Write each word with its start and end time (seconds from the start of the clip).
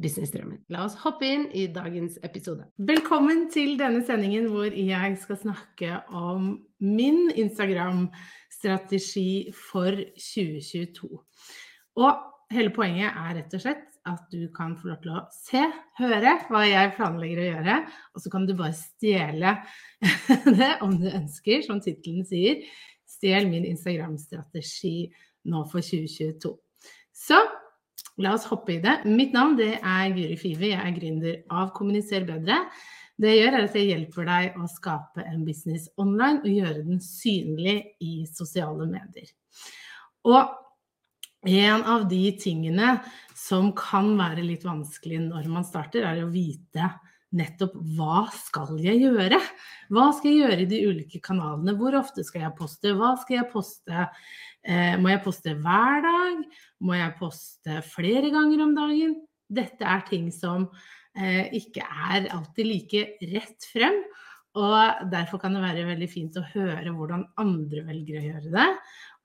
businessdrømmen. 0.00 0.64
La 0.74 0.84
oss 0.86 0.96
hoppe 1.04 1.26
inn 1.28 1.44
i 1.54 1.66
dagens 1.72 2.18
episode. 2.26 2.64
Velkommen 2.76 3.50
til 3.54 3.78
denne 3.80 4.04
sendingen 4.06 4.48
hvor 4.52 4.74
jeg 4.74 5.18
skal 5.22 5.38
snakke 5.40 5.90
om 6.10 6.66
min 6.82 7.30
Instagram-strategi 7.30 9.52
for 9.54 9.90
2022. 10.18 11.08
Og 12.02 12.12
hele 12.54 12.70
poenget 12.74 13.10
er 13.10 13.34
rett 13.38 13.54
og 13.54 13.60
slett 13.62 13.86
at 14.04 14.20
du 14.34 14.50
kan 14.52 14.76
få 14.76 14.88
lov 14.90 14.98
til 15.00 15.14
å 15.14 15.22
se, 15.32 15.62
høre 15.96 16.32
hva 16.50 16.60
jeg 16.68 16.92
planlegger 16.98 17.38
å 17.40 17.46
gjøre, 17.46 17.76
og 18.12 18.18
så 18.20 18.28
kan 18.34 18.44
du 18.44 18.52
bare 18.58 18.76
stjele 18.76 19.50
det 20.58 20.72
om 20.84 20.92
du 21.00 21.08
ønsker, 21.08 21.64
som 21.64 21.80
tittelen 21.80 22.26
sier. 22.28 22.60
Stjel 23.08 23.48
min 23.48 23.64
Instagram-strategi 23.70 25.08
nå 25.48 25.64
for 25.70 25.80
2022. 25.84 26.52
Så 27.14 27.38
la 28.22 28.34
oss 28.36 28.46
hoppe 28.50 28.76
i 28.76 28.82
det. 28.82 29.00
Mitt 29.08 29.34
navn 29.34 29.56
det 29.58 29.76
er 29.80 30.12
Guri 30.14 30.36
Five, 30.38 30.70
jeg 30.70 30.80
er 30.80 30.98
gründer 30.98 31.40
av 31.50 31.72
Kommuniser 31.76 32.26
bedre. 32.28 32.60
Det 33.20 33.30
jeg 33.30 33.44
gjør, 33.44 33.56
er 33.56 33.68
at 33.68 33.78
jeg 33.78 33.90
hjelper 33.92 34.28
deg 34.28 34.58
å 34.58 34.68
skape 34.70 35.22
en 35.22 35.44
business 35.46 35.86
online 36.02 36.42
og 36.42 36.50
gjøre 36.50 36.82
den 36.86 37.00
synlig 37.02 37.76
i 38.02 38.14
sosiale 38.26 38.88
medier. 38.90 39.30
Og 40.26 40.54
en 41.44 41.84
av 41.92 42.06
de 42.10 42.22
tingene 42.40 42.96
som 43.38 43.70
kan 43.76 44.14
være 44.18 44.42
litt 44.46 44.64
vanskelig 44.66 45.20
når 45.28 45.50
man 45.52 45.66
starter, 45.68 46.06
er 46.08 46.24
å 46.24 46.32
vite 46.32 46.88
nettopp 47.34 47.76
hva 47.96 48.24
skal 48.34 48.78
jeg 48.82 49.02
gjøre? 49.02 49.38
Hva 49.92 50.08
skal 50.16 50.30
jeg 50.30 50.40
gjøre 50.42 50.64
i 50.64 50.70
de 50.70 50.80
ulike 50.88 51.20
kanalene? 51.24 51.76
Hvor 51.78 51.96
ofte 51.98 52.24
skal 52.26 52.46
jeg 52.46 52.56
poste? 52.58 52.94
Hva 52.96 53.14
skal 53.20 53.40
jeg 53.40 53.50
poste? 53.52 54.08
Eh, 54.64 54.96
må 55.00 55.12
jeg 55.12 55.22
poste 55.26 55.54
hver 55.60 56.04
dag? 56.04 56.44
Må 56.84 56.96
jeg 56.98 57.16
poste 57.20 57.80
flere 57.94 58.32
ganger 58.34 58.64
om 58.64 58.76
dagen? 58.76 59.16
Dette 59.54 59.86
er 59.86 60.04
ting 60.08 60.30
som 60.34 60.68
eh, 61.18 61.50
ikke 61.58 61.84
er 61.84 62.30
alltid 62.34 62.70
like 62.70 63.06
rett 63.34 63.72
frem. 63.72 63.98
Og 64.54 65.10
derfor 65.10 65.40
kan 65.42 65.56
det 65.56 65.64
være 65.64 65.88
veldig 65.88 66.08
fint 66.10 66.36
å 66.38 66.46
høre 66.52 66.92
hvordan 66.94 67.26
andre 67.42 67.82
velger 67.88 68.20
å 68.20 68.26
gjøre 68.28 68.52
det, 68.54 68.68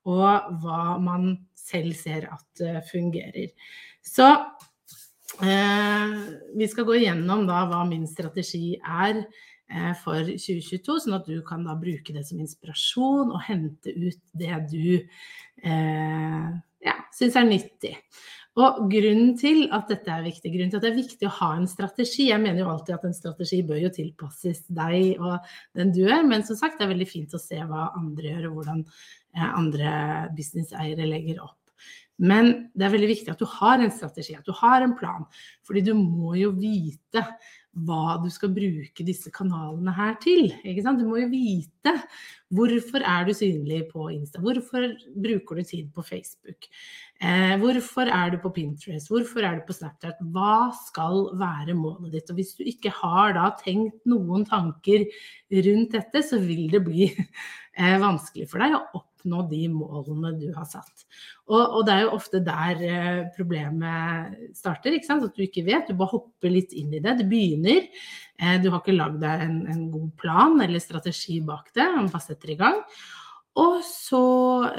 og 0.09 0.47
hva 0.63 0.95
man 1.03 1.35
selv 1.53 1.93
ser 1.99 2.25
at 2.33 2.63
uh, 2.65 2.79
fungerer. 2.89 3.51
Så 4.01 4.25
vi 5.39 6.67
skal 6.67 6.87
gå 6.87 6.97
igjennom 6.99 7.45
da 7.47 7.63
hva 7.69 7.83
min 7.87 8.07
strategi 8.09 8.73
er 8.79 9.21
uh, 9.21 9.93
for 10.01 10.27
2022, 10.27 10.97
sånn 11.05 11.19
at 11.19 11.29
du 11.29 11.39
kan 11.47 11.63
da 11.67 11.77
bruke 11.79 12.15
det 12.15 12.25
som 12.27 12.41
inspirasjon 12.43 13.31
og 13.31 13.45
hente 13.47 13.93
ut 13.95 14.19
det 14.39 14.57
du 14.71 14.99
ja, 15.59 16.93
syns 17.11 17.35
er 17.35 17.47
nyttig. 17.47 17.95
Og 18.59 18.79
grunnen 18.91 19.35
til 19.39 19.67
at 19.75 19.91
dette 19.91 20.11
er 20.11 20.25
viktig, 20.25 20.51
grunnen 20.51 20.71
til 20.71 20.79
at 20.79 20.85
det 20.87 20.91
er 20.91 20.97
viktig 20.97 21.27
å 21.27 21.35
ha 21.37 21.49
en 21.55 21.67
strategi 21.69 22.25
Jeg 22.27 22.41
mener 22.41 22.63
jo 22.63 22.71
alltid 22.73 22.95
at 22.95 23.05
en 23.07 23.15
strategi 23.15 23.61
bør 23.67 23.83
jo 23.85 23.91
tilpasses 23.95 24.63
deg 24.67 25.21
og 25.21 25.37
den 25.77 25.93
du 25.95 26.01
er, 26.09 26.25
men 26.27 26.43
som 26.47 26.57
sagt, 26.59 26.79
det 26.79 26.87
er 26.87 26.93
veldig 26.95 27.07
fint 27.07 27.35
å 27.35 27.41
se 27.41 27.61
hva 27.61 27.91
andre 27.99 28.33
gjør, 28.33 28.49
og 28.49 28.59
hvordan 28.59 28.83
andre 29.37 29.93
businesseiere 30.35 31.07
legger 31.07 31.43
opp. 31.45 31.58
Men 32.19 32.51
det 32.75 32.85
er 32.85 32.93
veldig 32.93 33.13
viktig 33.13 33.31
at 33.31 33.39
du 33.39 33.47
har 33.47 33.79
en 33.79 33.93
strategi, 33.95 34.35
at 34.35 34.47
du 34.47 34.51
har 34.59 34.83
en 34.83 34.95
plan. 34.99 35.23
Fordi 35.67 35.83
du 35.87 35.93
må 35.95 36.35
jo 36.39 36.51
vite 36.57 37.23
hva 37.85 38.17
du 38.19 38.27
skal 38.33 38.51
bruke 38.51 39.05
disse 39.05 39.31
kanalene 39.31 39.93
her 39.95 40.15
til. 40.19 40.49
Du 40.59 41.05
må 41.07 41.19
jo 41.21 41.29
vite 41.31 41.93
hvorfor 42.55 43.05
er 43.05 43.27
du 43.27 43.33
synlig 43.37 43.83
på 43.91 44.09
Insta, 44.11 44.41
hvorfor 44.41 44.89
bruker 45.13 45.59
du 45.59 45.63
tid 45.63 45.91
på 45.95 46.03
Facebook. 46.03 46.67
Eh, 47.21 47.55
hvorfor 47.61 48.09
er 48.09 48.33
du 48.33 48.39
på 48.41 48.51
Pinterest? 48.55 49.11
Hvorfor 49.11 49.45
er 49.45 49.59
du 49.59 49.67
på 49.67 49.75
Snapchat? 49.77 50.19
Hva 50.33 50.71
skal 50.87 51.29
være 51.39 51.77
målet 51.77 52.17
ditt? 52.17 52.31
Og 52.33 52.39
hvis 52.41 52.55
du 52.57 52.65
ikke 52.67 52.93
har 53.01 53.37
da 53.37 53.51
tenkt 53.61 54.01
noen 54.09 54.47
tanker 54.49 55.05
rundt 55.69 55.95
dette, 55.95 56.25
så 56.25 56.41
vil 56.41 56.67
det 56.73 56.83
bli 56.87 57.11
eh, 57.79 57.99
vanskelig 58.01 58.49
for 58.49 58.65
deg 58.65 58.79
å 58.79 59.05
oppnå 59.19 59.43
de 59.49 59.67
målene 59.71 60.31
du 60.39 60.47
har 60.55 60.65
satt. 60.65 61.05
Og, 61.49 61.59
og 61.59 61.85
det 61.85 61.93
er 61.93 62.05
jo 62.05 62.15
ofte 62.15 62.41
der 62.43 62.83
eh, 62.87 63.21
problemet 63.35 64.55
starter, 64.57 64.95
ikke 64.95 65.09
sant? 65.09 65.25
at 65.27 65.35
du 65.35 65.43
ikke 65.43 65.65
vet. 65.67 65.89
Du 65.89 65.97
bare 65.99 66.15
hopper 66.15 66.53
litt 66.53 66.73
inn 66.73 66.93
i 66.93 67.01
det. 67.03 67.17
Det 67.19 67.27
begynner. 67.29 67.87
Eh, 68.39 68.57
du 68.63 68.69
har 68.71 68.79
ikke 68.81 68.97
lagd 68.97 69.19
deg 69.23 69.45
en, 69.45 69.61
en 69.69 69.85
god 69.91 70.11
plan 70.19 70.59
eller 70.63 70.83
strategi 70.83 71.41
bak 71.45 71.73
det. 71.75 71.87
Man 71.95 72.11
bare 72.11 72.29
setter 72.29 72.53
i 72.55 72.59
gang. 72.59 72.79
Og 73.59 73.81
så 73.83 74.23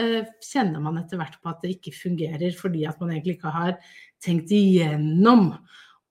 eh, 0.00 0.30
kjenner 0.46 0.82
man 0.82 1.00
etter 1.02 1.20
hvert 1.20 1.36
på 1.40 1.52
at 1.52 1.60
det 1.64 1.76
ikke 1.76 1.96
fungerer 1.96 2.54
fordi 2.56 2.86
at 2.88 3.00
man 3.02 3.12
egentlig 3.12 3.36
ikke 3.38 3.52
har 3.52 3.76
tenkt 4.22 4.52
igjennom 4.54 5.52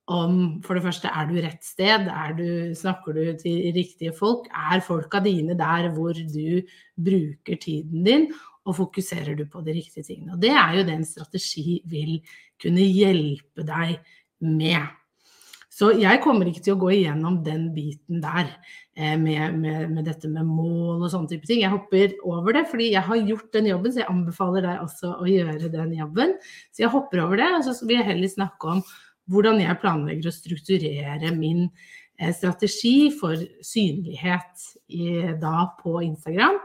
om 0.10 0.36
for 0.66 0.78
det 0.78 0.84
første 0.88 1.10
er 1.14 1.28
du 1.30 1.38
rett 1.38 1.66
sted, 1.66 2.10
du, 2.38 2.76
snakker 2.78 3.16
du 3.16 3.24
til 3.38 3.70
riktige 3.76 4.14
folk, 4.18 4.50
er 4.50 4.82
folka 4.86 5.22
dine 5.24 5.58
der 5.58 5.92
hvor 5.94 6.18
du 6.18 6.62
bruker 6.98 7.60
tiden 7.62 8.06
din, 8.08 8.30
og 8.66 8.78
fokuserer 8.82 9.38
du 9.38 9.46
på 9.50 9.62
de 9.66 9.78
riktige 9.78 10.06
tingene. 10.06 10.36
Og 10.36 10.42
det 10.42 10.54
er 10.54 10.78
jo 10.78 10.86
det 10.88 10.96
en 10.98 11.08
strategi 11.08 11.80
vil 11.90 12.18
kunne 12.62 12.86
hjelpe 12.86 13.66
deg 13.66 14.00
med. 14.46 14.96
Så 15.80 15.94
jeg 15.96 16.20
kommer 16.20 16.50
ikke 16.50 16.64
til 16.66 16.76
å 16.76 16.82
gå 16.82 16.90
igjennom 16.92 17.38
den 17.46 17.70
biten 17.72 18.20
der 18.20 18.50
eh, 18.98 19.14
med, 19.16 19.54
med, 19.62 19.86
med, 19.94 20.02
dette 20.10 20.28
med 20.28 20.44
mål 20.44 21.06
og 21.06 21.12
sånne 21.14 21.32
type 21.32 21.48
ting. 21.48 21.62
Jeg 21.64 21.72
hopper 21.72 22.18
over 22.28 22.58
det, 22.58 22.66
fordi 22.68 22.90
jeg 22.92 23.06
har 23.06 23.22
gjort 23.30 23.54
den 23.56 23.70
jobben, 23.70 23.94
så 23.94 24.02
jeg 24.02 24.10
anbefaler 24.12 24.66
deg 24.66 24.82
også 24.84 25.14
å 25.24 25.30
gjøre 25.30 25.72
den 25.72 25.94
jobben. 25.96 26.34
Så 26.74 26.84
jeg 26.84 26.92
hopper 26.92 27.24
over 27.24 27.40
det, 27.40 27.48
og 27.56 27.64
så 27.70 27.78
vil 27.86 28.02
jeg 28.02 28.10
heller 28.10 28.34
snakke 28.34 28.74
om 28.74 28.84
hvordan 29.30 29.62
jeg 29.64 29.80
planlegger 29.82 30.30
å 30.30 30.36
strukturere 30.36 31.34
min 31.36 31.66
eh, 32.20 32.34
strategi 32.36 33.10
for 33.16 33.40
synlighet 33.66 34.70
i, 34.90 35.36
da 35.42 35.70
på 35.80 36.00
Instagram 36.06 36.60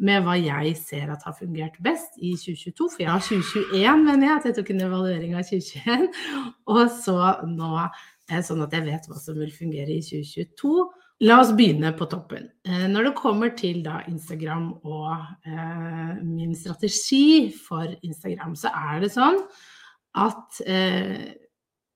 med 0.00 0.24
hva 0.24 0.36
jeg 0.40 0.72
ser 0.80 1.10
at 1.12 1.26
har 1.26 1.36
fungert 1.36 1.76
best 1.84 2.16
i 2.16 2.32
2022. 2.32 2.86
For 2.94 3.04
jeg 3.04 3.10
har 3.10 3.26
2021, 3.26 4.06
mener 4.06 4.26
jeg, 4.26 4.38
at 4.38 4.48
jeg 4.48 4.56
tok 4.56 4.72
en 4.72 4.86
evaluering 4.86 5.36
av 5.36 5.44
2021. 5.50 6.08
Og 6.76 6.86
så 7.02 7.18
nå 7.50 7.74
sånn 8.46 8.62
at 8.64 8.74
jeg 8.76 8.86
vet 8.86 9.08
hva 9.10 9.18
som 9.18 9.38
vil 9.40 9.52
fungere 9.52 9.96
i 9.96 10.02
2022. 10.06 10.86
La 11.26 11.36
oss 11.42 11.50
begynne 11.52 11.90
på 11.98 12.06
toppen. 12.08 12.46
Eh, 12.64 12.86
når 12.88 13.10
det 13.10 13.18
kommer 13.18 13.52
til 13.58 13.82
da 13.84 13.98
Instagram 14.08 14.70
og 14.88 15.10
eh, 15.44 16.14
min 16.24 16.54
strategi 16.56 17.50
for 17.52 17.90
Instagram, 18.00 18.54
så 18.56 18.72
er 18.72 19.02
det 19.04 19.10
sånn 19.12 19.36
at 20.16 20.62
eh, 20.64 21.34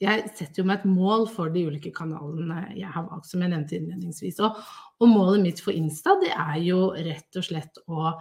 jeg 0.03 0.25
setter 0.35 0.61
jo 0.61 0.67
meg 0.69 0.83
et 0.83 0.91
mål 0.91 1.29
for 1.31 1.53
de 1.55 1.63
ulike 1.69 1.93
kanalene 1.95 2.65
jeg 2.75 2.91
har 2.91 3.07
valgt, 3.07 3.29
som 3.31 3.45
jeg 3.45 3.53
nevnte 3.53 3.77
innledningsvis. 3.79 4.41
Og, 4.45 4.59
og 5.01 5.11
målet 5.11 5.45
mitt 5.45 5.63
for 5.63 5.77
Insta 5.77 6.17
det 6.23 6.33
er 6.35 6.59
jo 6.65 6.89
rett 6.97 7.39
og 7.39 7.47
slett 7.47 7.81
å 7.87 8.15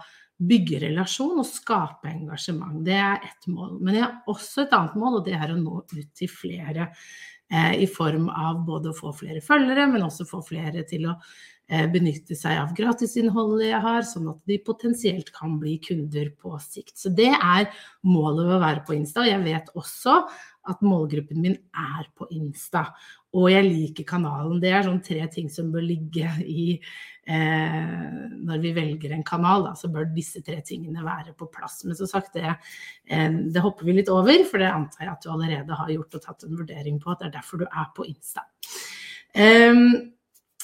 bygge 0.44 0.80
relasjon 0.82 1.38
og 1.38 1.46
skape 1.46 2.10
engasjement. 2.10 2.80
Det 2.86 2.96
er 2.98 3.26
ett 3.26 3.46
mål. 3.50 3.78
Men 3.80 3.98
jeg 3.98 4.04
har 4.06 4.30
også 4.30 4.64
et 4.64 4.74
annet 4.76 4.96
mål, 4.98 5.20
og 5.20 5.28
det 5.28 5.36
er 5.38 5.54
å 5.54 5.60
nå 5.60 5.82
ut 5.82 6.10
til 6.18 6.30
flere. 6.30 6.90
Eh, 7.52 7.82
i 7.84 7.86
form 7.86 8.30
av 8.32 8.62
både 8.66 8.90
å 8.90 8.96
få 8.96 9.12
flere 9.14 9.42
følgere, 9.44 9.84
men 9.90 10.06
også 10.06 10.24
få 10.26 10.40
flere 10.46 10.82
til 10.88 11.10
å 11.10 11.18
benytte 11.64 12.36
seg 12.36 12.58
av 12.60 12.74
gratisinnholdet 12.76 13.70
jeg 13.70 13.80
har, 13.80 14.02
sånn 14.04 14.26
at 14.34 14.40
de 14.50 14.58
potensielt 14.66 15.30
kan 15.32 15.54
bli 15.62 15.78
kunder 15.80 16.28
på 16.36 16.58
sikt. 16.60 16.92
Så 17.00 17.08
det 17.08 17.30
er 17.32 17.70
målet 18.04 18.44
ved 18.44 18.56
å 18.58 18.64
være 18.66 18.82
på 18.84 18.96
Insta. 18.98 19.24
Jeg 19.24 19.40
vet 19.46 19.70
også 19.72 20.18
at 20.70 20.84
målgruppen 20.84 21.40
min 21.44 21.56
er 21.76 22.06
på 22.16 22.28
Insta. 22.32 22.86
og 23.34 23.48
jeg 23.50 23.64
liker 23.66 24.06
kanalen. 24.06 24.60
Det 24.62 24.70
er 24.70 24.84
sånn 24.86 25.00
tre 25.02 25.24
ting 25.32 25.48
som 25.50 25.72
bør 25.74 25.82
ligge 25.82 26.28
i 26.46 26.76
eh, 27.26 28.12
Når 28.46 28.60
vi 28.62 28.70
velger 28.76 29.12
en 29.16 29.24
kanal, 29.26 29.66
da, 29.66 29.72
så 29.74 29.90
bør 29.90 30.06
disse 30.14 30.42
tre 30.46 30.60
tingene 30.62 31.02
være 31.04 31.34
på 31.34 31.48
plass. 31.50 31.82
Men 31.84 31.98
som 31.98 32.06
sagt, 32.10 32.36
det, 32.38 32.54
eh, 33.08 33.28
det, 33.28 33.64
hopper 33.64 33.88
vi 33.88 33.98
litt 33.98 34.12
over, 34.12 34.44
for 34.46 34.62
det 34.62 34.70
antar 34.70 35.08
jeg 35.08 35.12
at 35.16 35.26
du 35.26 35.32
allerede 35.34 35.80
har 35.80 35.90
gjort 35.96 36.20
og 36.20 36.26
tatt 36.28 36.46
en 36.46 36.58
vurdering 36.60 37.00
på 37.02 37.10
at 37.10 37.24
det 37.24 37.32
er 37.32 37.38
derfor 37.40 37.64
du 37.64 37.66
er 37.66 37.90
på 37.96 38.06
Insta. 38.06 38.46
Eh, 39.34 39.82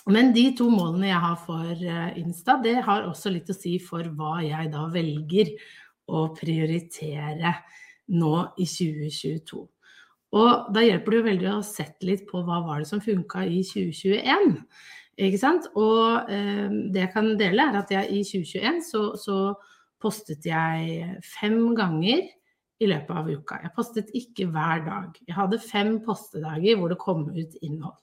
men 0.09 0.33
de 0.33 0.47
to 0.57 0.71
målene 0.73 1.11
jeg 1.11 1.23
har 1.23 1.37
for 1.45 1.85
eh, 1.85 2.21
Insta, 2.21 2.57
det 2.63 2.79
har 2.87 3.09
også 3.09 3.33
litt 3.35 3.51
å 3.53 3.57
si 3.57 3.77
for 3.83 4.07
hva 4.17 4.39
jeg 4.45 4.71
da 4.73 4.87
velger 4.93 5.53
å 6.11 6.31
prioritere 6.35 7.53
nå 8.17 8.33
i 8.59 8.67
2022. 8.67 9.61
Og 10.41 10.71
da 10.75 10.83
hjelper 10.85 11.13
det 11.13 11.19
jo 11.19 11.27
veldig 11.27 11.51
å 11.53 11.67
sette 11.67 12.07
litt 12.07 12.25
på 12.29 12.41
hva 12.47 12.61
var 12.65 12.81
det 12.81 12.89
som 12.91 13.03
funka 13.03 13.45
i 13.45 13.61
2021. 13.67 14.53
Ikke 15.21 15.41
sant? 15.41 15.67
Og 15.79 16.31
eh, 16.33 16.69
det 16.93 17.05
jeg 17.05 17.13
kan 17.15 17.33
dele, 17.39 17.67
er 17.67 17.81
at 17.83 17.91
jeg 17.93 18.09
i 18.15 18.23
2021 18.25 18.85
så, 18.87 19.05
så, 19.21 19.41
postet 20.01 20.47
jeg 20.49 21.19
fem 21.29 21.75
ganger 21.77 22.23
i 22.81 22.87
løpet 22.89 23.19
av 23.21 23.27
uka. 23.29 23.59
Jeg 23.61 23.73
postet 23.77 24.15
ikke 24.17 24.47
hver 24.49 24.81
dag. 24.87 25.19
Jeg 25.27 25.37
hadde 25.37 25.59
fem 25.61 25.99
postedager 26.07 26.79
hvor 26.81 26.89
det 26.89 26.97
kom 27.03 27.27
ut 27.35 27.59
innhold. 27.61 27.99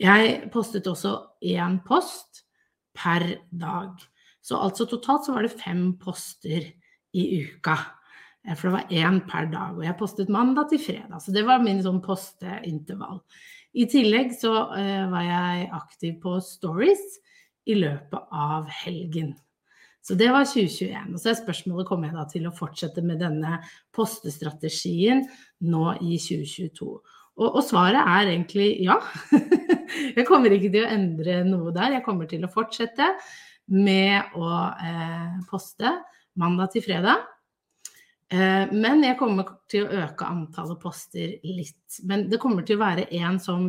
Jeg 0.00 0.50
postet 0.54 0.88
også 0.90 1.14
én 1.46 1.78
post 1.86 2.42
per 2.96 3.26
dag. 3.50 3.98
Så 4.44 4.58
altså 4.60 4.86
totalt 4.90 5.26
så 5.26 5.34
var 5.36 5.46
det 5.46 5.54
fem 5.56 5.92
poster 6.00 6.66
i 7.14 7.24
uka. 7.44 7.76
Eh, 8.44 8.56
for 8.56 8.68
det 8.68 8.74
var 8.76 8.90
én 8.92 9.20
per 9.28 9.48
dag. 9.52 9.78
Og 9.78 9.84
jeg 9.86 9.98
postet 9.98 10.32
mandag 10.32 10.70
til 10.72 10.82
fredag. 10.82 11.22
Så 11.22 11.32
det 11.32 11.46
var 11.46 11.62
min 11.62 11.82
sånn 11.84 12.02
posteintervall. 12.04 13.22
I 13.74 13.88
tillegg 13.90 14.34
så 14.38 14.52
uh, 14.70 15.06
var 15.10 15.24
jeg 15.26 15.70
aktiv 15.74 16.18
på 16.22 16.36
stories 16.46 17.02
i 17.66 17.74
løpet 17.74 18.28
av 18.30 18.68
helgen. 18.70 19.32
Så 20.04 20.14
det 20.20 20.28
var 20.30 20.44
2021. 20.46 21.14
Og 21.16 21.18
så 21.18 21.32
er 21.32 21.40
spørsmålet 21.40 21.88
kommer 21.88 22.10
jeg 22.10 22.18
da 22.18 22.26
til 22.30 22.46
å 22.46 22.54
fortsette 22.54 23.02
med 23.02 23.22
denne 23.24 23.56
postestrategien 23.96 25.24
nå 25.64 25.94
i 26.04 26.20
2022. 26.20 26.90
Og, 27.34 27.48
og 27.48 27.62
svaret 27.66 27.98
er 27.98 28.30
egentlig 28.30 28.68
ja. 28.86 29.00
jeg 30.16 30.26
kommer 30.28 30.54
ikke 30.54 30.70
til 30.70 30.84
å 30.84 30.92
endre 30.94 31.40
noe 31.48 31.74
der. 31.74 31.98
Jeg 31.98 32.06
kommer 32.06 32.30
til 32.30 32.46
å 32.46 32.52
fortsette 32.52 33.10
med 33.74 34.36
å 34.38 34.50
eh, 34.84 35.38
poste 35.50 35.96
mandag 36.40 36.74
til 36.74 36.84
fredag. 36.84 37.24
Eh, 38.34 38.70
men 38.72 39.04
jeg 39.04 39.18
kommer 39.20 39.50
til 39.70 39.86
å 39.86 40.04
øke 40.04 40.28
antallet 40.28 40.80
poster 40.82 41.36
litt. 41.46 42.00
Men 42.08 42.26
det 42.30 42.40
kommer 42.42 42.66
til 42.66 42.78
å 42.78 42.84
være 42.84 43.08
én 43.14 43.38
som, 43.42 43.68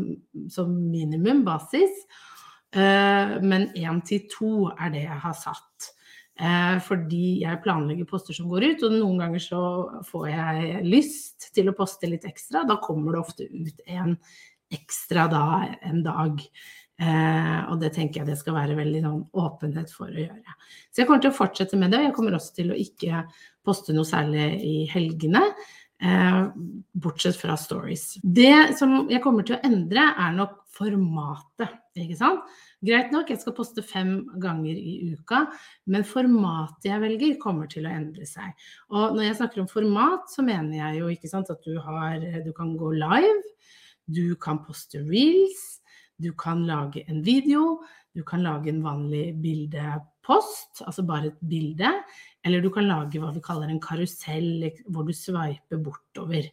som, 0.52 0.72
minimum 0.92 1.44
basis. 1.48 2.06
Eh, 2.76 3.38
men 3.44 3.70
én 3.76 4.02
til 4.08 4.26
to 4.32 4.54
er 4.74 4.94
det 4.94 5.06
jeg 5.08 5.22
har 5.26 5.38
satt. 5.42 5.92
Eh, 6.36 6.78
fordi 6.84 7.42
jeg 7.46 7.62
planlegger 7.64 8.08
poster 8.10 8.36
som 8.36 8.50
går 8.52 8.66
ut, 8.68 8.82
og 8.84 8.96
noen 8.98 9.22
ganger 9.24 9.44
så 9.44 9.62
får 10.08 10.26
jeg 10.34 10.82
lyst 10.84 11.50
til 11.56 11.72
å 11.72 11.76
poste 11.78 12.10
litt 12.12 12.28
ekstra. 12.28 12.66
Da 12.68 12.76
kommer 12.84 13.16
det 13.16 13.22
ofte 13.22 13.48
ut 13.48 13.86
en 13.88 14.18
ekstra 14.76 15.30
da 15.32 15.46
en 15.86 16.04
dag. 16.04 16.44
Eh, 16.96 17.62
og 17.72 17.80
det 17.80 17.94
tenker 17.96 18.22
jeg 18.22 18.30
det 18.30 18.38
skal 18.40 18.56
være 18.56 18.76
veldig 18.78 19.02
sånn 19.04 19.24
åpenhet 19.46 19.92
for 19.92 20.12
å 20.12 20.26
gjøre. 20.26 20.60
Så 20.92 21.02
jeg 21.02 21.10
kommer 21.10 21.24
til 21.24 21.32
å 21.32 21.40
fortsette 21.40 21.80
med 21.80 21.92
det. 21.92 22.02
og 22.02 22.10
Jeg 22.10 22.18
kommer 22.20 22.38
også 22.38 22.60
til 22.60 22.72
å 22.72 22.84
ikke 22.84 23.24
poste 23.66 23.96
noe 23.96 24.08
særlig 24.08 24.46
i 24.64 24.76
helgene. 24.92 25.44
Eh, 26.04 26.42
bortsett 26.92 27.40
fra 27.40 27.56
stories. 27.60 28.18
Det 28.20 28.76
som 28.80 29.06
jeg 29.12 29.24
kommer 29.24 29.48
til 29.48 29.56
å 29.56 29.64
endre, 29.64 30.10
er 30.20 30.36
nok 30.36 30.62
formatet. 30.76 31.82
ikke 31.96 32.18
sant? 32.20 32.44
Greit 32.86 33.14
nok, 33.14 33.32
jeg 33.32 33.42
skal 33.42 33.56
poste 33.58 33.82
fem 33.86 34.18
ganger 34.42 34.78
i 34.78 35.14
uka, 35.16 35.46
men 35.90 36.06
formatet 36.06 36.90
jeg 36.90 37.02
velger, 37.02 37.38
kommer 37.42 37.70
til 37.72 37.88
å 37.88 37.94
endre 37.94 38.28
seg. 38.30 38.54
Og 38.94 39.16
når 39.16 39.30
jeg 39.30 39.38
snakker 39.40 39.64
om 39.64 39.72
format, 39.72 40.28
så 40.30 40.46
mener 40.46 40.78
jeg 40.78 41.02
jo 41.02 41.10
ikke 41.14 41.32
sant, 41.32 41.50
at 41.50 41.66
du, 41.66 41.80
har, 41.82 42.22
du 42.46 42.52
kan 42.56 42.76
gå 42.78 42.92
live, 43.00 43.56
du 44.06 44.36
kan 44.42 44.62
poste 44.66 45.02
reels, 45.08 45.82
du 46.22 46.32
kan 46.38 46.62
lage 46.68 47.04
en 47.10 47.24
video, 47.26 47.80
du 48.16 48.24
kan 48.24 48.44
lage 48.46 48.70
en 48.72 48.84
vanlig 48.84 49.34
bildepost, 49.44 50.86
altså 50.86 51.04
bare 51.08 51.34
et 51.34 51.42
bilde. 51.44 51.90
Eller 52.46 52.62
du 52.64 52.70
kan 52.72 52.88
lage 52.88 53.20
hva 53.20 53.34
vi 53.36 53.44
kaller 53.44 53.72
en 53.72 53.82
karusell, 53.84 54.70
hvor 54.88 55.04
du 55.04 55.12
sveiper 55.16 55.82
bortover. 55.84 56.48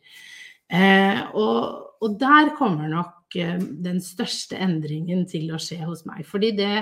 Eh, 0.72 1.20
og, 1.36 1.92
og, 2.00 2.16
der 2.18 2.54
kommer 2.56 2.88
nok 2.88 3.21
eh, 3.38 3.58
den 3.58 4.00
største 4.04 4.58
endringen 4.60 5.26
til 5.30 5.52
å 5.52 5.60
skje 5.62 5.82
hos 5.86 6.06
meg. 6.08 6.24
Fordi 6.28 6.52
det 6.58 6.74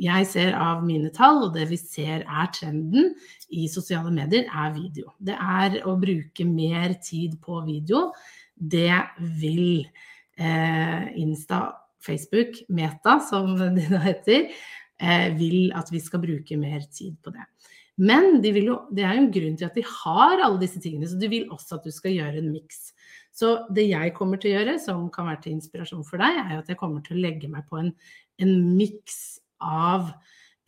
jeg 0.00 0.26
ser 0.26 0.56
av 0.58 0.82
mine 0.82 1.10
tall, 1.14 1.44
og 1.46 1.52
det 1.54 1.68
vi 1.70 1.78
ser 1.78 2.24
er 2.26 2.48
trenden 2.54 3.12
i 3.54 3.68
sosiale 3.70 4.10
medier, 4.14 4.48
er 4.50 4.74
video. 4.74 5.12
Det 5.22 5.36
er 5.38 5.78
å 5.86 5.94
bruke 6.00 6.46
mer 6.48 6.96
tid 7.04 7.36
på 7.42 7.60
video. 7.66 8.08
Det 8.54 8.90
vil 9.38 9.84
eh, 10.38 11.06
Insta, 11.22 11.68
Facebook, 12.02 12.58
Meta 12.74 13.20
som 13.22 13.54
det 13.78 13.86
da 13.92 14.02
heter, 14.02 14.50
eh, 14.98 15.28
vil 15.38 15.70
at 15.78 15.94
vi 15.94 16.02
skal 16.02 16.24
bruke 16.26 16.58
mer 16.58 16.82
tid 16.90 17.14
på 17.22 17.34
det. 17.34 17.46
Men 17.94 18.40
de 18.42 18.50
jo, 18.58 18.80
det 18.90 19.04
er 19.06 19.14
jo 19.14 19.22
en 19.22 19.34
grunn 19.34 19.58
til 19.58 19.68
at 19.68 19.76
de 19.78 19.84
har 19.86 20.40
alle 20.42 20.58
disse 20.64 20.82
tingene, 20.82 21.06
så 21.06 21.18
de 21.20 21.30
vil 21.30 21.50
også 21.54 21.78
at 21.78 21.86
du 21.86 21.94
skal 21.94 22.16
gjøre 22.16 22.42
en 22.42 22.50
miks. 22.50 22.88
Så 23.34 23.54
det 23.74 23.88
jeg 23.88 24.14
kommer 24.14 24.38
til 24.38 24.52
å 24.52 24.58
gjøre, 24.60 24.76
som 24.82 25.08
kan 25.12 25.26
være 25.26 25.42
til 25.44 25.56
inspirasjon 25.56 26.06
for 26.06 26.22
deg, 26.22 26.38
er 26.38 26.60
at 26.60 26.70
jeg 26.70 26.78
kommer 26.78 27.02
til 27.02 27.18
å 27.18 27.24
legge 27.24 27.50
meg 27.50 27.66
på 27.70 27.80
en, 27.80 27.90
en 28.38 28.54
miks 28.76 29.40
av 29.58 30.12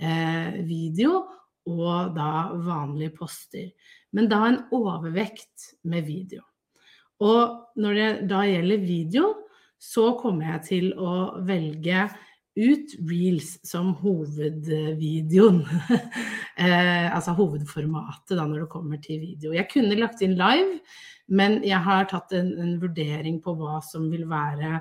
eh, 0.02 0.58
video 0.66 1.22
og 1.66 2.14
da 2.16 2.50
vanlige 2.62 3.14
poster. 3.20 3.70
Men 4.14 4.30
da 4.30 4.42
en 4.48 4.60
overvekt 4.74 5.72
med 5.86 6.06
video. 6.06 6.42
Og 7.22 7.78
når 7.80 7.98
det 7.98 8.08
da 8.30 8.42
gjelder 8.46 8.82
video, 8.82 9.32
så 9.78 10.14
kommer 10.20 10.56
jeg 10.56 10.62
til 10.66 10.86
å 10.98 11.16
velge 11.46 12.06
ut 12.56 12.94
reels 13.08 13.56
som 13.66 13.92
hovedvideoen. 14.00 15.60
eh, 16.62 17.08
altså 17.12 17.34
hovedformatet 17.36 18.36
da 18.38 18.46
når 18.48 18.64
det 18.64 18.70
kommer 18.72 19.02
til 19.02 19.20
video. 19.20 19.52
Jeg 19.56 19.68
kunne 19.72 19.98
lagt 20.00 20.24
inn 20.24 20.38
live, 20.38 20.80
men 21.28 21.60
jeg 21.66 21.82
har 21.84 22.08
tatt 22.10 22.32
en, 22.36 22.54
en 22.62 22.78
vurdering 22.80 23.42
på 23.44 23.56
hva 23.58 23.82
som 23.84 24.08
vil 24.12 24.24
være 24.30 24.78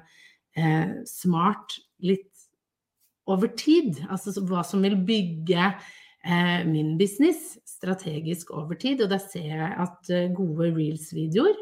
eh, 0.55 0.95
smart 1.09 1.77
litt 2.05 2.31
over 3.27 3.51
tid. 3.57 3.99
Altså 4.09 4.35
hva 4.45 4.63
som 4.65 4.83
vil 4.85 4.97
bygge 5.07 5.67
eh, 5.67 6.61
min 6.69 6.95
business 6.99 7.57
strategisk 7.67 8.53
over 8.55 8.79
tid. 8.79 9.03
Og 9.03 9.11
da 9.11 9.19
ser 9.21 9.51
jeg 9.51 9.73
at 9.85 10.13
eh, 10.13 10.31
gode 10.35 10.71
reels-videoer 10.75 11.59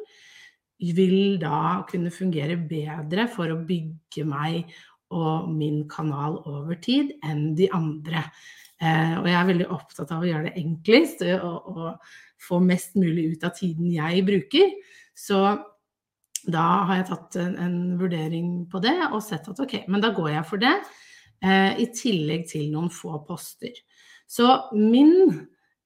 vil 0.83 1.37
da 1.39 1.83
kunne 1.87 2.11
fungere 2.11 2.57
bedre 2.59 3.29
for 3.31 3.51
å 3.53 3.61
bygge 3.63 4.25
meg 4.27 4.73
og 5.13 5.49
min 5.53 5.83
kanal 5.91 6.39
over 6.49 6.77
tid 6.81 7.13
enn 7.25 7.53
de 7.57 7.69
andre. 7.75 8.25
Eh, 8.81 9.13
og 9.19 9.27
jeg 9.29 9.37
er 9.37 9.49
veldig 9.51 9.69
opptatt 9.71 10.11
av 10.11 10.23
å 10.23 10.27
gjøre 10.27 10.49
det 10.49 10.57
enklest 10.63 11.23
og, 11.37 11.69
og, 11.73 12.13
få 12.43 12.57
mest 12.59 12.97
mulig 12.99 13.37
ut 13.37 13.45
av 13.47 13.53
tiden 13.55 13.87
jeg 13.87 14.23
bruker. 14.27 14.73
Så 15.15 15.37
da 16.43 16.65
har 16.89 16.97
jeg 16.97 17.05
tatt 17.07 17.37
en, 17.39 17.53
en, 17.55 17.77
vurdering 18.01 18.65
på 18.67 18.81
det 18.83 18.97
og 19.05 19.21
sett 19.23 19.47
at 19.47 19.61
ok, 19.63 19.77
men 19.87 20.03
da 20.03 20.09
går 20.11 20.33
jeg 20.33 20.47
for 20.49 20.59
det. 20.59 20.73
Eh, 21.39 21.79
I 21.79 21.87
tillegg 21.95 22.49
til 22.51 22.67
noen 22.73 22.91
få 22.91 23.21
poster. 23.27 23.77
Så 24.27 24.49
min 24.75 25.13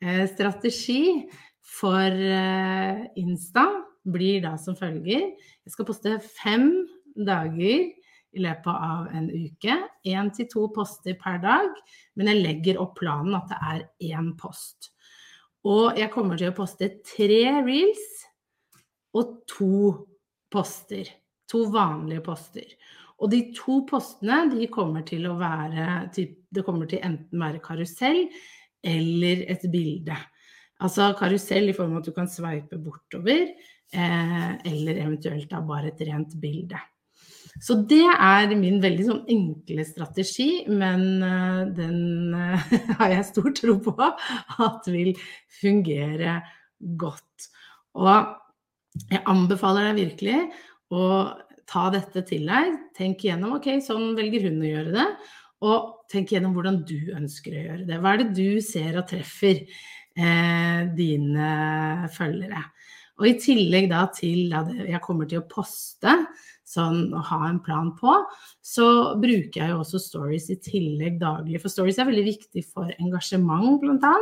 eh, 0.01 0.25
strategi 0.31 1.27
for 1.61 2.09
eh, 2.09 3.05
Insta 3.21 3.67
blir 4.07 4.41
da 4.45 4.55
som 4.61 4.77
følger. 4.79 5.29
Jeg 5.37 5.73
skal 5.73 5.87
poste 5.89 6.17
fem 6.39 6.71
dager 7.13 7.91
i 8.37 8.43
løpet 8.45 8.83
av 8.89 9.07
en 9.17 9.29
uke. 9.31 9.77
Én 10.07 10.29
til 10.35 10.47
to 10.51 10.67
poster 10.75 11.17
per 11.19 11.41
dag, 11.43 11.71
men 12.15 12.31
jeg 12.31 12.43
legger 12.43 12.81
opp 12.83 12.95
planen 13.01 13.35
at 13.37 13.49
det 13.51 13.59
er 13.73 14.13
én 14.13 14.31
post. 14.39 14.91
Og 15.67 15.97
jeg 15.99 16.13
kommer 16.13 16.39
til 16.39 16.51
å 16.51 16.57
poste 16.57 16.91
tre 17.05 17.41
reels 17.65 18.05
og 19.17 19.41
to 19.49 19.73
poster. 20.53 21.09
To 21.51 21.65
vanlige 21.73 22.23
poster. 22.25 22.69
Og 23.17 23.31
de 23.33 23.41
to 23.57 23.81
postene 23.89 24.43
de 24.51 24.67
kommer 24.69 25.05
til 25.07 25.25
å 25.25 25.37
være 25.39 26.09
Det 26.13 26.63
kommer 26.65 26.89
til 26.89 27.01
enten 27.03 27.41
være 27.41 27.63
karusell 27.63 28.27
eller 28.87 29.41
et 29.49 29.63
bilde. 29.71 30.15
Altså 30.83 31.09
karusell 31.17 31.71
i 31.71 31.73
form 31.75 31.95
av 31.95 32.03
at 32.03 32.09
du 32.11 32.13
kan 32.13 32.29
sveipe 32.29 32.77
bortover, 32.77 33.49
eh, 33.91 34.51
eller 34.69 34.99
eventuelt 35.01 35.49
da 35.49 35.63
bare 35.65 35.89
et 35.89 36.03
rent 36.05 36.35
bilde. 36.39 36.77
Så 37.63 37.79
det 37.89 38.05
er 38.05 38.53
min 38.59 38.77
veldig 38.83 39.05
sånn 39.07 39.23
enkle 39.33 39.85
strategi, 39.87 40.49
men 40.69 41.23
uh, 41.23 41.63
den 41.73 42.35
uh, 42.35 42.67
har 42.99 43.15
jeg 43.15 43.29
stor 43.31 43.49
tro 43.57 43.77
på 43.87 43.95
at 44.03 44.89
vil 44.93 45.13
fungere 45.59 46.39
godt. 46.99 47.49
Og 47.97 49.07
jeg 49.09 49.23
anbefaler 49.29 49.89
deg 49.89 50.01
virkelig 50.03 50.39
å 50.93 51.03
ta 51.67 51.87
dette 51.93 52.23
til 52.27 52.47
deg. 52.47 52.77
Tenk 52.97 53.25
igjennom 53.25 53.57
ok, 53.57 53.69
sånn 53.83 54.13
velger 54.17 54.47
hun 54.47 54.63
å 54.63 54.71
gjøre 54.71 54.95
det. 54.95 55.07
Og 55.67 55.93
tenk 56.11 56.31
igjennom 56.31 56.53
hvordan 56.55 56.81
du 56.87 57.11
ønsker 57.17 57.53
å 57.53 57.63
gjøre 57.65 57.85
det. 57.89 57.99
Hva 58.01 58.13
er 58.13 58.23
det 58.23 58.29
du 58.37 58.61
ser 58.63 58.99
og 58.99 59.07
treffer 59.09 59.63
eh, 59.65 60.81
dine 60.97 61.49
følgere? 62.13 62.61
Og 63.17 63.25
i 63.31 63.37
tillegg 63.41 63.89
da 63.89 64.03
til 64.13 64.53
at 64.55 64.69
jeg 64.77 65.01
kommer 65.03 65.29
til 65.29 65.41
å 65.41 65.47
poste, 65.49 66.13
sånn 66.67 67.11
ha 67.29 67.41
en 67.47 67.59
plan 67.63 67.93
på, 67.95 68.13
så 68.65 68.87
bruker 69.21 69.61
jeg 69.61 69.73
jo 69.73 69.81
også 69.81 70.01
stories 70.03 70.49
i 70.51 70.59
tillegg 70.63 71.19
daglig. 71.21 71.61
For 71.63 71.71
stories 71.71 71.99
er 72.01 72.09
veldig 72.09 72.25
viktig 72.27 72.63
for 72.67 72.91
engasjement, 72.97 73.79
bl.a. 73.83 74.15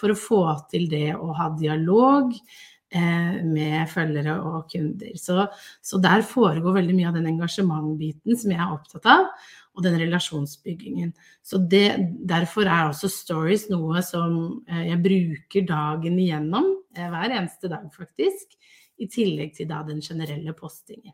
For 0.00 0.12
å 0.12 0.18
få 0.18 0.44
til 0.72 0.88
det 0.90 1.10
å 1.14 1.34
ha 1.36 1.50
dialog 1.58 2.32
eh, 2.32 3.34
med 3.44 3.90
følgere 3.92 4.36
og 4.40 4.70
kunder. 4.72 5.12
Så, 5.20 5.44
så, 5.84 6.00
der 6.02 6.24
foregår 6.26 6.78
veldig 6.78 6.96
mye 6.96 7.10
av 7.10 7.18
den 7.18 7.28
engasjementbiten 7.34 8.40
som 8.40 8.54
jeg 8.54 8.62
er 8.64 8.74
opptatt 8.74 9.10
av, 9.12 9.28
og 9.74 9.84
den 9.84 9.98
relasjonsbyggingen. 10.00 11.12
Så 11.44 11.60
det, 11.70 11.88
derfor 12.24 12.70
er 12.70 12.88
også 12.88 13.10
stories 13.12 13.68
noe 13.72 14.02
som 14.06 14.64
eh, 14.70 14.86
jeg 14.88 15.02
bruker 15.04 15.68
dagen 15.68 16.16
igjennom, 16.22 16.70
eh, 16.96 17.10
hver 17.12 17.28
eneste 17.28 17.68
dag 17.72 17.90
faktisk, 17.92 18.56
i 19.02 19.10
tillegg 19.10 19.56
til 19.56 19.68
da 19.68 19.82
den 19.84 20.00
generelle 20.00 20.54
postingen. 20.56 21.12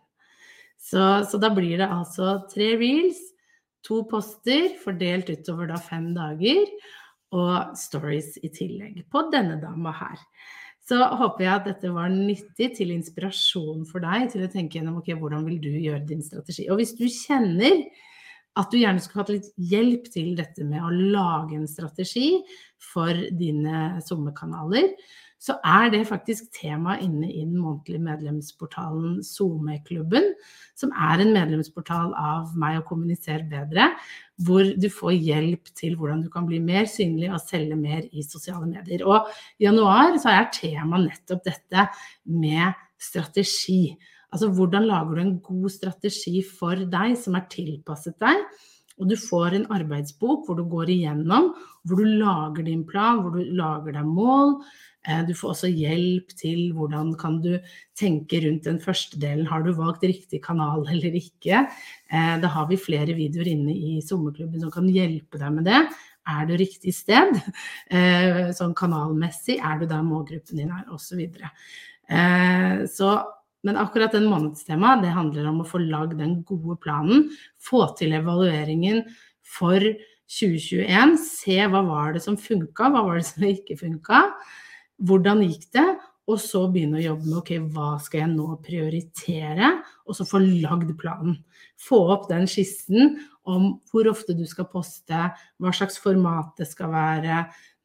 Så, 0.80 1.02
så, 1.28 1.38
da 1.40 1.50
blir 1.52 1.76
det 1.78 1.90
altså 1.90 2.38
tre 2.50 2.72
reels, 2.80 3.20
to 3.84 4.02
poster 4.08 4.72
fordelt 4.80 5.28
utover 5.32 5.68
da 5.70 5.78
fem 5.80 6.10
dager, 6.16 6.64
og 7.37 7.76
stories 7.78 8.34
i 8.42 8.50
tillegg 8.50 9.04
på 9.12 9.22
denne 9.30 9.60
dama 9.60 9.92
her. 9.94 10.18
Så 10.90 10.99
håper 10.99 11.44
jeg 11.44 11.52
at 11.52 11.66
dette 11.68 11.90
var 11.94 12.10
nyttig 12.10 12.72
til 12.80 12.90
inspirasjon 12.96 13.84
for 13.87 14.02
deg 14.02 14.32
til 14.32 14.42
å 14.42 14.50
tenke 14.50 14.80
gjennom 14.80 14.99
ok, 14.99 15.12
hvordan 15.20 15.44
vil 15.46 15.60
du 15.62 15.70
gjøre 15.70 16.02
din 16.08 16.25
strategi. 16.26 16.66
Og 16.66 16.80
hvis 16.80 16.96
du 16.99 17.04
kjenner 17.06 17.84
at 18.58 18.72
du 18.72 18.80
gjerne 18.80 19.02
skulle 19.02 19.22
hatt 19.22 19.32
litt 19.37 19.50
hjelp 19.70 20.08
til 20.10 20.32
dette 20.40 20.66
med 20.66 20.82
å 20.82 20.90
lage 20.90 21.54
en 21.54 21.68
strategi 21.70 22.40
for 22.90 23.14
dine 23.38 24.00
sommerkanaler, 24.02 24.90
så 25.40 25.56
er 25.64 25.88
det 25.92 26.02
faktisk 26.09 26.50
tema 26.52 26.99
inne 27.00 27.30
i 27.30 27.40
den 27.47 27.56
månedlige 27.56 28.02
medlemsportalen 28.04 29.23
SoMe-klubben, 29.25 30.35
som 30.76 30.92
er 30.92 31.23
en 31.23 31.32
medlemsportal 31.32 32.12
av 32.12 32.52
meg 32.61 32.80
å 32.80 32.85
kommunisere 32.88 33.47
bedre, 33.49 33.88
hvor 34.44 34.68
du 34.76 34.88
får 34.92 35.16
hjelp 35.16 35.73
til 35.76 35.97
hvordan 35.97 36.26
du 36.26 36.28
kan 36.32 36.44
bli 36.49 36.61
mer 36.64 36.85
synlig 36.92 37.32
og 37.32 37.40
selge 37.40 37.78
mer 37.80 38.04
i 38.12 38.25
sosiale 38.26 38.68
medier. 38.68 39.06
Og 39.09 39.32
i 39.56 39.64
januar 39.64 40.18
så 40.20 40.35
er 40.35 40.52
tema 40.52 41.00
nettopp 41.00 41.44
dette 41.49 41.88
med 42.28 42.76
strategi. 43.00 43.97
Altså 44.30 44.50
hvordan 44.52 44.87
lager 44.92 45.16
du 45.16 45.23
en 45.25 45.38
god 45.40 45.73
strategi 45.73 46.44
for 46.44 46.85
deg 46.92 47.16
som 47.18 47.40
er 47.40 47.49
tilpasset 47.50 48.20
deg, 48.20 48.44
og 49.00 49.09
du 49.09 49.16
får 49.16 49.56
en 49.56 49.66
arbeidsbok 49.73 50.44
hvor 50.44 50.59
du 50.59 50.66
går 50.68 50.92
igjennom, 50.92 51.54
hvor 51.88 52.02
du 52.02 52.18
lager 52.20 52.66
din 52.66 52.85
plan, 52.85 53.23
hvor 53.25 53.32
du 53.32 53.54
lager 53.56 53.97
deg 53.97 54.04
mål, 54.04 54.59
du 55.25 55.33
får 55.33 55.54
også 55.54 55.71
hjelp 55.73 56.35
til 56.37 56.75
hvordan 56.76 57.14
kan 57.21 57.38
du 57.40 57.54
tenke 57.97 58.42
rundt 58.45 58.66
den 58.69 58.80
første 58.83 59.16
delen. 59.21 59.47
Har 59.49 59.64
du 59.64 59.73
valgt 59.73 60.04
riktig 60.04 60.42
kanal 60.45 60.85
eller 60.92 61.16
ikke? 61.16 61.64
Eh, 62.12 62.37
da 62.42 62.52
har 62.52 62.69
vi 62.69 62.76
flere 62.80 63.16
videoer 63.16 63.49
inne 63.54 63.73
i 63.73 63.99
sommerklubben 64.04 64.61
som 64.61 64.73
kan 64.75 64.88
hjelpe 64.92 65.40
deg 65.40 65.57
med 65.57 65.69
det. 65.71 65.80
Er 66.28 66.47
du 66.47 66.57
riktig 66.61 66.95
sted? 66.95 67.33
Eh, 67.90 68.52
sånn 68.54 68.76
kanalmessig, 68.76 69.57
er 69.59 69.80
du 69.80 69.88
der 69.88 70.04
målgruppen 70.04 70.61
din 70.61 70.71
er, 70.71 70.85
osv. 70.92 71.25
Så, 71.26 72.92
så 72.92 73.11
men 73.66 73.76
akkurat 73.76 74.14
den 74.16 74.28
månedstemaet, 74.30 75.02
det 75.04 75.12
handler 75.12 75.50
om 75.50 75.61
å 75.62 75.69
få 75.69 75.83
lagd 75.83 76.16
den 76.21 76.38
gode 76.49 76.78
planen. 76.80 77.28
Få 77.61 77.85
til 77.99 78.14
evalueringen 78.16 79.02
for 79.45 79.85
2021. 80.30 81.19
Se 81.21 81.59
hva 81.69 81.83
var 81.85 82.16
det 82.16 82.25
som 82.25 82.38
funka, 82.40 82.88
hva 82.88 83.04
var 83.04 83.21
det 83.21 83.26
som 83.28 83.45
ikke 83.50 83.76
funka. 83.80 84.25
Hvordan 85.00 85.45
gikk 85.47 85.69
det? 85.76 85.88
Og 86.30 86.38
så 86.38 86.61
begynne 86.71 87.00
å 87.00 87.02
jobbe 87.02 87.26
med 87.26 87.38
ok, 87.40 87.50
hva 87.75 87.95
skal 88.02 88.23
jeg 88.23 88.33
nå 88.37 88.47
prioritere? 88.62 89.71
Og 90.07 90.14
så 90.14 90.26
få 90.28 90.38
lagd 90.45 90.92
planen. 91.00 91.40
Få 91.80 92.04
opp 92.14 92.28
den 92.30 92.47
skissen 92.50 93.16
om 93.49 93.73
hvor 93.90 94.07
ofte 94.11 94.37
du 94.37 94.45
skal 94.47 94.69
poste, 94.71 95.25
hva 95.59 95.73
slags 95.75 95.99
format 96.02 96.52
det 96.61 96.69
skal 96.71 96.92
være, 96.92 97.40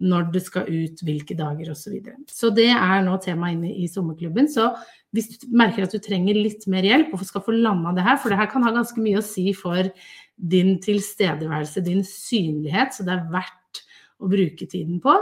når 0.05 0.27
det 0.33 0.41
skal 0.43 0.67
ut, 0.67 1.01
hvilke 1.07 1.37
dager 1.39 1.71
osv. 1.71 1.85
Så, 1.85 1.93
videre. 1.93 2.17
så 2.27 2.51
det 2.53 2.67
er 2.73 3.05
nå 3.05 3.15
tema 3.23 3.49
inne 3.53 3.71
i 3.71 3.87
sommerklubben. 3.89 4.49
Så 4.51 4.67
hvis 5.15 5.31
du 5.31 5.47
merker 5.55 5.87
at 5.87 5.95
du 5.95 6.01
trenger 6.03 6.37
litt 6.37 6.67
mer 6.71 6.85
hjelp 6.85 7.15
og 7.15 7.23
skal 7.25 7.45
få 7.45 7.55
landa 7.55 7.95
det 7.95 8.05
her, 8.05 8.19
for 8.19 8.33
det 8.33 8.39
her 8.41 8.51
kan 8.51 8.67
ha 8.67 8.75
ganske 8.75 9.01
mye 9.01 9.23
å 9.23 9.25
si 9.25 9.47
for 9.57 9.89
din 10.35 10.75
tilstedeværelse, 10.83 11.85
din 11.85 12.03
synlighet, 12.05 12.93
så 12.93 13.07
det 13.07 13.15
er 13.15 13.31
verdt 13.31 13.83
å 14.19 14.29
bruke 14.31 14.67
tiden 14.67 14.99
på, 15.03 15.15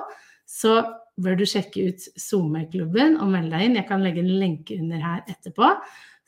så 0.50 0.82
bør 1.22 1.38
du 1.38 1.46
sjekke 1.48 1.90
ut 1.92 2.08
SoMe-klubben 2.20 3.20
og 3.22 3.32
melde 3.34 3.54
deg 3.54 3.68
inn. 3.68 3.78
Jeg 3.78 3.88
kan 3.90 4.04
legge 4.04 4.24
en 4.24 4.34
lenke 4.42 4.78
under 4.82 5.02
her 5.04 5.22
etterpå, 5.30 5.70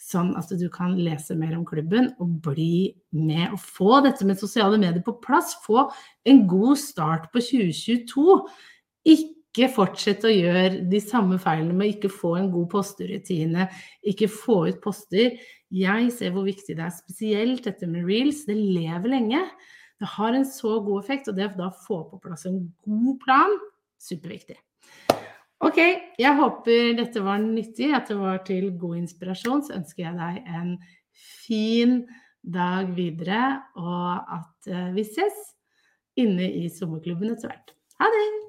sånn 0.01 0.34
at 0.38 0.51
du 0.60 0.68
kan 0.74 0.98
lese 1.00 1.38
mer 1.39 1.56
om 1.58 1.63
klubben 1.68 2.12
og 2.22 2.36
bli 2.46 2.94
med 3.15 3.56
og 3.56 3.62
få 3.62 4.01
dette 4.06 4.27
med 4.27 4.39
sosiale 4.42 4.80
medier 4.82 5.04
på 5.06 5.18
plass. 5.24 5.56
Få 5.65 5.88
en 6.27 6.44
god 6.50 6.77
start 6.82 7.32
på 7.34 7.42
2022. 7.42 8.38
Ikke 9.15 9.70
fortsett 9.74 10.25
å 10.27 10.34
gjøre 10.34 10.84
de 10.92 11.01
samme 11.01 11.39
feilene 11.42 11.77
med 11.77 11.96
ikke 11.96 12.12
få 12.12 12.36
en 12.42 12.51
god 12.54 12.68
posterutine, 12.75 13.70
ikke 14.06 14.30
få 14.30 14.65
ut 14.70 14.84
poster. 14.84 15.39
Jeg 15.74 16.12
ser 16.13 16.36
hvor 16.36 16.46
viktig 16.46 16.75
det 16.77 16.86
er, 16.86 16.94
spesielt 16.94 17.65
dette 17.65 17.89
med 17.89 18.06
reels. 18.06 18.44
Det 18.46 18.58
lever 18.60 19.15
lenge. 19.15 19.42
Det 19.96 20.12
har 20.12 20.36
en 20.36 20.46
så 20.46 20.77
god 20.84 21.04
effekt, 21.04 21.30
og 21.32 21.39
det 21.39 21.48
å 21.48 21.58
da 21.58 21.72
få 21.86 22.04
på 22.10 22.20
plass 22.22 22.46
en 22.50 22.60
god 22.84 23.18
plan, 23.24 23.58
superviktig. 24.04 24.58
Ok, 25.65 25.79
jeg 26.22 26.38
håper 26.38 26.91
dette 27.00 27.22
var 27.25 27.39
nyttig, 27.41 27.89
at 27.98 28.12
det 28.12 28.19
var 28.19 28.43
til 28.45 28.67
god 28.77 29.00
inspirasjon. 29.00 29.63
Så 29.65 29.74
ønsker 29.79 30.05
jeg 30.05 30.17
deg 30.19 30.51
en 30.60 30.75
fin 31.41 32.03
dag 32.45 32.91
videre, 32.93 33.63
og 33.79 34.36
at 34.38 34.69
eh, 34.69 34.91
vi 34.93 35.07
ses 35.10 35.45
inne 36.22 36.51
i 36.62 36.67
sommerklubben 36.69 37.34
etter 37.34 37.50
hvert. 37.50 37.74
Ha 37.98 38.12
det! 38.13 38.44